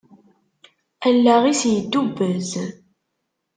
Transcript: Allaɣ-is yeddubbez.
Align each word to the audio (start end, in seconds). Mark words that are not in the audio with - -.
Allaɣ-is 1.07 1.61
yeddubbez. 1.71 2.49